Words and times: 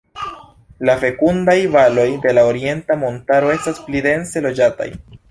La 0.89 0.93
fekundaj 1.01 1.55
valoj 1.75 2.05
de 2.23 2.33
la 2.37 2.45
Orienta 2.51 2.97
Montaro 3.01 3.51
estas 3.57 3.83
pli 3.89 4.01
dense 4.07 4.43
loĝataj. 4.47 4.89